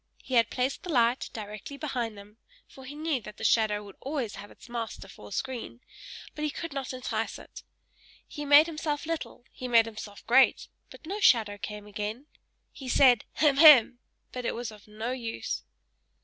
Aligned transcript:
He 0.23 0.33
had 0.33 0.49
placed 0.49 0.81
the 0.81 0.91
light 0.91 1.29
directly 1.31 1.77
behind 1.77 2.17
him, 2.17 2.37
for 2.67 2.85
he 2.85 2.95
knew 2.95 3.21
that 3.21 3.37
the 3.37 3.43
shadow 3.43 3.83
would 3.83 3.97
always 4.01 4.33
have 4.33 4.49
its 4.49 4.67
master 4.67 5.07
for 5.07 5.27
a 5.27 5.31
screen, 5.31 5.79
but 6.33 6.43
he 6.43 6.49
could 6.49 6.73
not 6.73 6.91
entice 6.91 7.37
it. 7.37 7.61
He 8.27 8.43
made 8.43 8.65
himself 8.65 9.05
little; 9.05 9.45
he 9.51 9.67
made 9.67 9.85
himself 9.85 10.25
great: 10.25 10.69
but 10.89 11.05
no 11.05 11.19
shadow 11.19 11.59
came 11.59 11.85
again. 11.85 12.25
He 12.71 12.89
said, 12.89 13.25
"Hem! 13.33 13.57
hem!" 13.57 13.99
but 14.31 14.43
it 14.43 14.55
was 14.55 14.71
of 14.71 14.87
no 14.87 15.11
use. 15.11 15.61